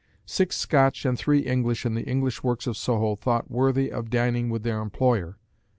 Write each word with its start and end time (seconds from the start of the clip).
Six 0.25 0.57
Scotch 0.57 1.05
and 1.05 1.15
three 1.15 1.41
English 1.41 1.85
in 1.85 1.93
the 1.93 2.01
English 2.01 2.41
works 2.41 2.65
of 2.65 2.75
Soho 2.75 3.15
thought 3.15 3.51
worthy 3.51 3.91
of 3.91 4.09
dining 4.09 4.49
with 4.49 4.63
their 4.63 4.81
employer! 4.81 5.37